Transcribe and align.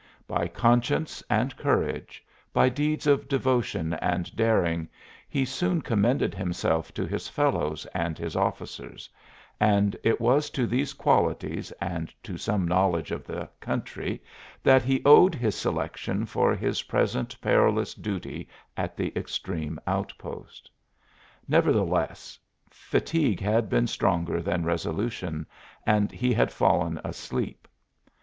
By 0.27 0.47
conscience 0.47 1.21
and 1.29 1.55
courage, 1.57 2.25
by 2.53 2.69
deeds 2.69 3.05
of 3.05 3.27
devotion 3.27 3.93
and 3.93 4.35
daring, 4.35 4.89
he 5.29 5.45
soon 5.45 5.83
commended 5.83 6.33
himself 6.33 6.91
to 6.95 7.05
his 7.05 7.27
fellows 7.27 7.85
and 7.93 8.17
his 8.17 8.35
officers; 8.35 9.07
and 9.59 9.95
it 10.03 10.19
was 10.19 10.49
to 10.57 10.65
these 10.65 10.93
qualities 10.93 11.71
and 11.73 12.11
to 12.23 12.35
some 12.35 12.67
knowledge 12.67 13.11
of 13.11 13.27
the 13.27 13.47
country 13.59 14.23
that 14.63 14.81
he 14.81 15.03
owed 15.05 15.35
his 15.35 15.53
selection 15.53 16.25
for 16.25 16.55
his 16.55 16.81
present 16.81 17.39
perilous 17.39 17.93
duty 17.93 18.49
at 18.75 18.97
the 18.97 19.15
extreme 19.15 19.77
outpost. 19.85 20.71
Nevertheless, 21.47 22.39
fatigue 22.71 23.39
had 23.39 23.69
been 23.69 23.85
stronger 23.85 24.41
than 24.41 24.63
resolution 24.65 25.45
and 25.85 26.11
he 26.11 26.33
had 26.33 26.51
fallen 26.51 26.99
asleep. 27.03 27.67